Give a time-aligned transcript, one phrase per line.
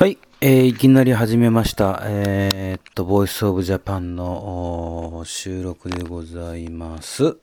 [0.00, 2.00] はい、えーいきなり始めました。
[2.04, 7.36] えーっと、ボイスオブジャパンの収録でございます。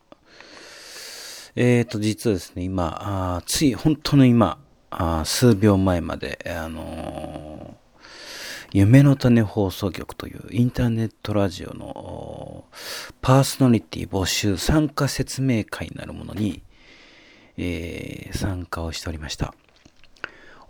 [1.56, 2.98] えーっと、実はですね、今、
[3.38, 4.58] あつい、本当の今、
[4.90, 12.66] あ数秒前まで、あのー夢の種放送局というインターネットラジオの
[13.22, 16.64] パーソナリティ募集参加説明会なるものに、
[17.58, 19.54] えー参加をしておりました。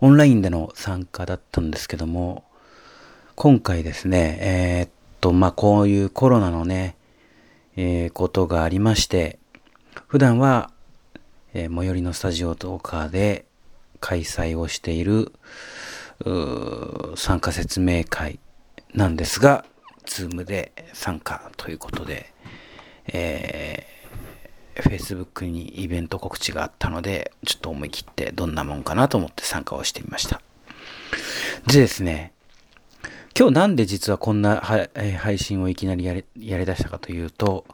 [0.00, 2.44] オンラインでの参加だったんですけども、
[3.34, 4.90] 今回ですね、えーっ
[5.20, 6.96] と、まあ、こういうコロナのね、
[7.76, 9.40] えーことがありまして、
[10.06, 10.70] 普段は、
[11.52, 13.44] えー最寄りのスタジオとかで
[13.98, 15.32] 開催をしている、
[16.24, 18.38] うー参加説明会
[18.94, 19.64] なんですが、
[20.06, 22.32] ズームで参加ということで、
[23.08, 23.97] えー
[24.82, 30.40] Facebook にイベント告知があったので、ちょっと思い切ってどんなもんかなと思って参加をしてみました。
[31.66, 32.32] でですね、
[33.38, 37.66] 今日なんで実はこんな配信をいきなりやりやり出したかというと、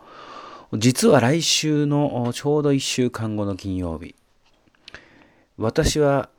[0.73, 4.15] 実は来週のちょうど1週間後の金曜日、
[5.57, 6.31] 私は、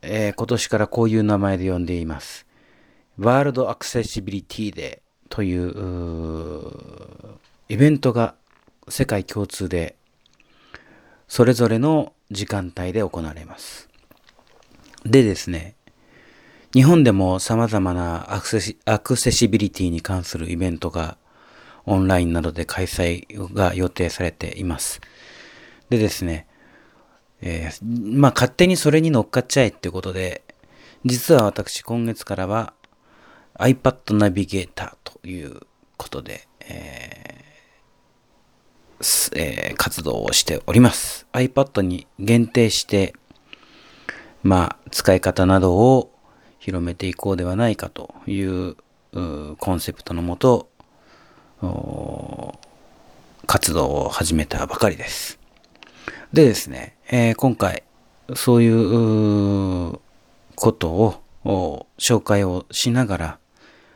[0.00, 2.46] えー今年からこういう名前で呼んでいます。
[3.18, 5.72] ワールドアクセシビリティデーという
[7.68, 8.34] イベントが
[8.88, 9.96] 世界共通で
[11.32, 13.88] それぞれの時間帯で行われます。
[15.06, 15.76] でですね、
[16.74, 21.16] 日本でも様々なアクセシアクセシビリティに関するイベントが
[21.86, 25.00] オンラインなどで開催が予定されています。
[25.88, 26.46] でですね、
[27.40, 30.42] えーまあ勝手にそれに乗っかっちゃえってことで、
[31.06, 32.74] 実は私今月からは
[33.58, 35.62] iPad ナビゲーターという
[35.96, 37.31] ことで、えー
[39.34, 41.26] えー活動をしております。
[41.32, 43.14] iPad に限定して、
[44.42, 46.12] まあ、使い方などを
[46.58, 48.76] 広めていこうではないかという
[49.58, 50.68] コンセプトのもと、
[53.46, 55.38] 活動を始めたばかりです。
[56.32, 57.82] でですね、えー今回、
[58.34, 59.98] そういう
[60.54, 63.38] ことを紹介をしながら、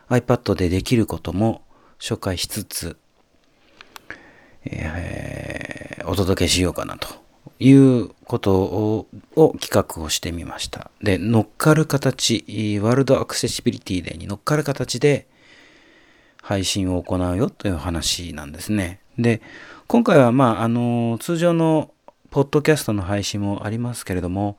[0.08, 1.62] iPad でできることも
[1.98, 2.96] 紹介しつつ、
[4.64, 5.25] えー
[6.06, 7.08] お届けしようかなと
[7.58, 9.06] いうことを
[9.60, 10.90] 企画をしてみました。
[11.02, 12.44] で、乗っかる形、
[12.82, 15.26] ワールドアクセシビリティデーに乗っかる形で
[16.42, 19.00] 配信を行うよという話なんですね。
[19.18, 19.40] で、
[19.86, 21.92] 今回はまあ、あの、通常の
[22.30, 24.58] ポッドキャストの配信もありますけれども、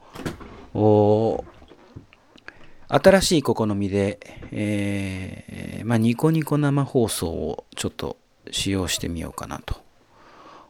[2.89, 4.19] 新しい試みで、
[4.51, 8.17] えーまあ、ニコニコ生放送をちょっと
[8.51, 9.86] 使用してみようかなと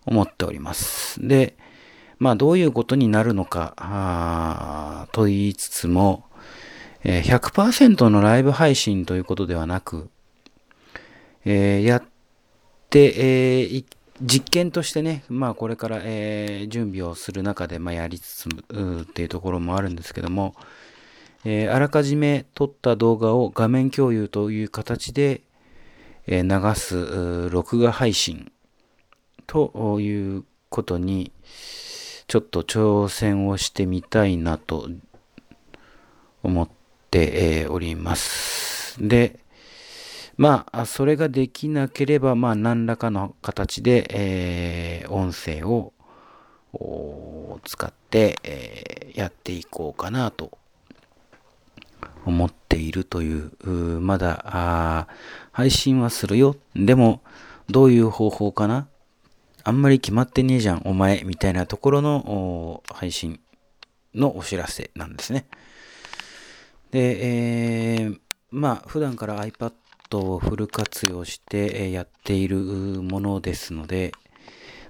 [0.08, 1.26] 思っております。
[1.26, 1.58] で、
[2.18, 6.24] まあどういうことになるのかあーと言いつつも、
[7.04, 10.10] え100%のライブ配信ということではなく、
[11.46, 12.04] えーやっ
[12.90, 13.86] て、えー
[14.20, 20.56] 実験としてね、まあこれから、えー準備をする中で、まあ、やりつつっていうところもあるんですけども、
[21.46, 25.42] えあらかじめ撮った動画を画面共有という形で、
[26.26, 28.52] え流す録画配信
[29.48, 31.32] ということに
[32.28, 34.90] ちょっと挑戦をしてみたいなと
[36.44, 36.70] 思っ
[37.10, 38.98] て、おります。
[39.00, 39.40] で、
[40.36, 45.94] まあ、それができなければ、まあ、何らかの形で、えー音声を
[47.64, 50.60] 使って、えーやっていこうかなと
[52.24, 55.08] 思っているという、うまだあ
[55.52, 56.56] 配信はするよ。
[56.76, 57.22] でも、
[57.70, 58.88] どういう方法かな
[59.68, 63.42] あんまり決まってねえじゃん、お前、みたいなところの配信
[64.16, 65.46] のお知らせなんですね。
[66.92, 68.20] で、えー
[68.50, 69.74] まあ、普段から iPad
[70.20, 74.14] をフル活用してやっているものですので、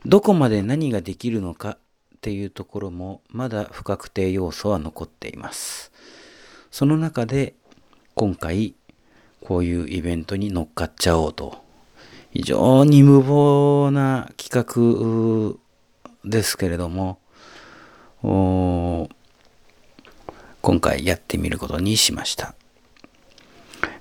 [0.06, 5.92] どこまで何ができるのかっていうところも、まだ不確定要素は残っています。
[6.70, 7.56] その中で、
[8.14, 8.76] 今回、
[9.42, 11.66] こういうイベントに乗っかっちゃおうと。
[12.38, 15.58] 非常に無謀な企画
[16.24, 17.18] ですけれども、
[20.62, 22.54] 今回やってみることにしました。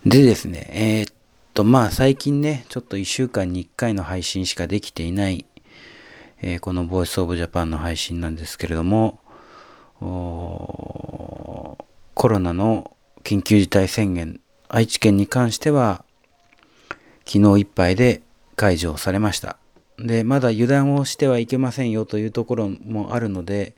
[0.05, 1.15] でですね、えーっ
[1.55, 5.47] と、まあ最近ね、ちょっと1週間に1回の配信しかできていない、
[6.43, 9.19] えーこのボイスオブジャパンの配信なんですけれども、
[9.99, 11.79] コ
[12.29, 12.95] ロナの
[13.25, 16.05] 緊急事態宣言、愛知県に関しては、
[17.25, 18.26] 昨日いっぱいで
[18.57, 19.59] 解除されました。
[19.99, 23.75] で、まだ油断をしてはいけませんよというところもあるので、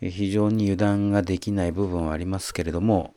[0.00, 3.14] 非常に油断ができない部分はありますけれども、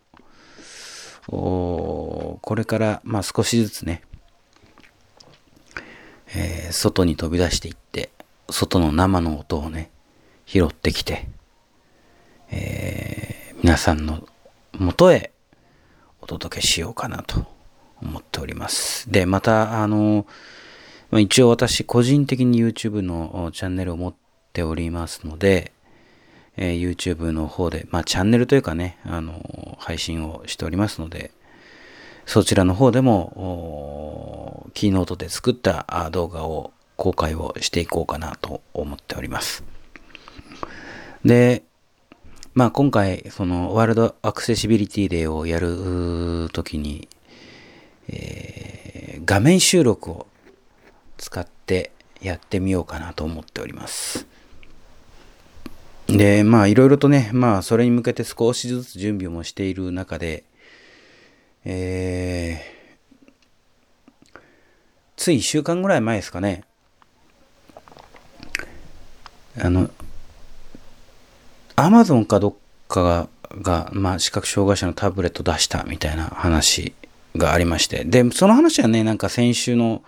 [1.28, 4.02] これから、まあ少しずつね、
[6.36, 8.10] えー、外に飛び出していって、
[8.50, 9.92] 外の生の音をね、
[10.46, 11.28] 拾ってきて、
[12.50, 14.28] えー、皆さんの
[14.74, 15.32] 元へ
[16.22, 17.57] お届けしようかなと
[18.02, 19.12] 思っております。
[19.12, 20.26] で、また、あの、
[21.14, 24.16] 一応私個人的に YouTube のチャンネルを持っ
[24.54, 25.72] ておりますので、
[26.58, 31.32] えー、YouTube の方で、まあチャンネルというかね、あの、配信をしておりますので、
[32.26, 39.64] そちらの方でも、キーノートで作った動画を公開をしていこうかなと思っております。
[41.24, 41.64] で、
[42.54, 47.08] まあ今回、そのワールドアクセシビリティデーをやるときに、
[48.10, 50.28] えー、画面収録を
[51.18, 54.28] 使ってやってみようかなと思っております。
[56.08, 60.44] で、まあいろいろとね、まあそれに向けて少しずつ準備もしている中で、
[61.66, 64.40] えー、
[65.18, 66.64] つい1週間ぐらい前ですかね、
[69.60, 69.90] あの、
[71.76, 72.54] アマゾンかどっ
[72.88, 73.30] かが、
[73.62, 76.94] がまあ視覚障害者のタブレット出したみたいな話
[77.38, 78.04] がありまして。
[78.04, 80.04] で、その話はね、なんか先週の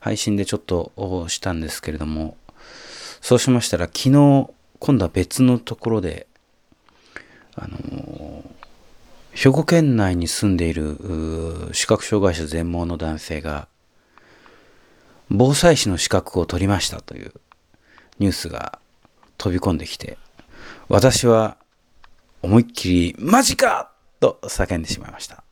[0.00, 2.36] 配信でちょっとしたんですけれども、
[3.20, 6.26] そうしましたら昨日、今度は別のところで、
[7.54, 8.44] あの
[9.32, 10.96] 兵庫県内に住んでいる
[11.72, 13.68] 視覚障害者全盲の男性が、
[15.28, 17.32] 防災士の資格を取りましたという
[18.18, 18.78] ニュースが
[19.38, 20.18] 飛び込んできて、
[20.88, 21.56] 私は
[22.42, 25.42] 思いっきり、マジかと叫んでしまいました。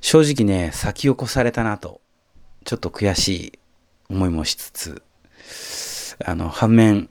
[0.00, 2.00] 正直ね、先を越されたなと、
[2.64, 3.58] ちょっと悔しい
[4.08, 5.02] 思いもしつつ、
[6.24, 7.08] あの、反面、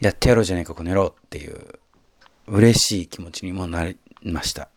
[0.00, 1.78] やってやろうじゃねえか、この野郎っていう、
[2.46, 4.68] 嬉しい気持ちにもなりました。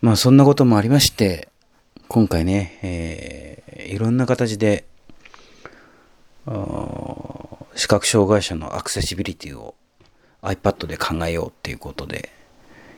[0.00, 1.48] まあ、そんなこともありまして、
[2.08, 4.86] 今回ね、えー、いろんな形で、
[7.74, 9.74] 視覚障害者のアクセシビリティを
[10.42, 12.30] iPad で考えようっていうことで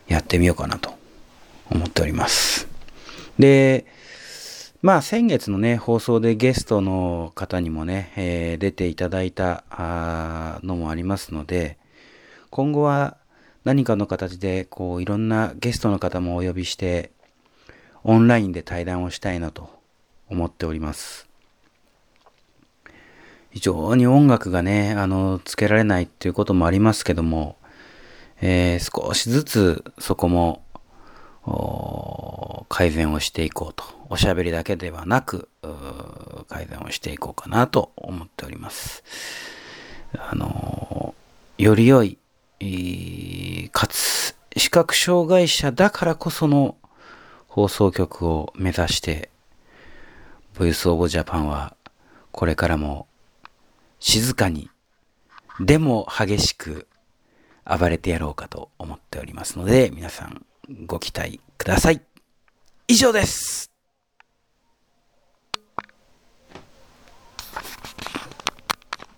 [0.06, 0.97] やってみようかなと
[1.70, 2.68] 思っております。
[3.38, 3.86] で、
[4.80, 9.64] まあ先月のね、放送でゲストの方にもね、えー、出ていただいた
[10.62, 11.78] のもありますので、
[12.50, 13.16] 今後は
[13.64, 17.10] 何かの形でこういろんなゲストの方もお呼びして、
[18.04, 19.68] オンラインで対談をしたいなと
[20.28, 21.28] 思っております。
[23.50, 27.56] 非常に音楽がね、あの、つけられないっていうこともありますけども、
[28.40, 30.62] えー、少しずつそこも
[32.68, 33.84] 改善をしていこうと。
[34.10, 35.48] おしゃべりだけではなく、
[36.48, 39.04] 改善をしていこうかなと思っております。
[40.16, 41.14] あの
[41.58, 42.18] より良い、
[43.72, 46.76] かつ、視覚障害者だからこその
[47.48, 49.30] 放送局を目指して、
[50.58, 51.76] ボイスオブジャパンは
[52.32, 53.06] これからも
[54.00, 54.70] 静かに、
[55.60, 56.86] でも激しく
[57.64, 60.46] 暴れてやろうかと思っておりますので、皆さん
[60.86, 62.02] ご期待ください。
[62.88, 63.67] 以上です